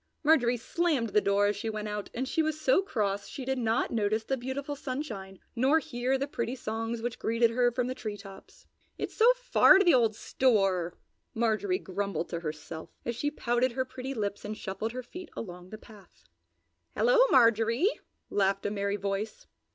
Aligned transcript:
Marjorie 0.23 0.57
slammed 0.57 1.09
the 1.09 1.21
door 1.21 1.45
as 1.45 1.55
she 1.55 1.69
went 1.69 1.87
out 1.87 2.09
and 2.15 2.27
she 2.27 2.41
was 2.41 2.59
so 2.59 2.81
cross 2.81 3.27
she 3.27 3.45
did 3.45 3.59
not 3.59 3.91
notice 3.91 4.23
the 4.23 4.35
beautiful 4.35 4.75
sunshine 4.75 5.37
nor 5.55 5.77
hear 5.77 6.17
the 6.17 6.25
pretty 6.27 6.55
songs 6.55 7.03
which 7.03 7.19
greeted 7.19 7.51
her 7.51 7.71
from 7.71 7.85
the 7.85 7.93
tree 7.93 8.17
tops. 8.17 8.65
"It's 8.97 9.13
so 9.13 9.31
far 9.35 9.77
to 9.77 9.85
the 9.85 9.93
old 9.93 10.15
store!" 10.15 10.95
Marjorie 11.35 11.77
grumbled 11.77 12.29
to 12.29 12.39
herself, 12.39 12.89
as 13.05 13.15
she 13.15 13.29
pouted 13.29 13.73
her 13.73 13.85
pretty 13.85 14.15
lips 14.15 14.43
and 14.43 14.57
shuffled 14.57 14.91
her 14.93 15.03
feet 15.03 15.29
along 15.37 15.69
the 15.69 15.77
path. 15.77 16.23
"Hello, 16.95 17.19
Marjorie!" 17.29 17.99
laughed 18.31 18.65
a 18.65 18.71
merry 18.71 18.97
voice. 18.97 19.45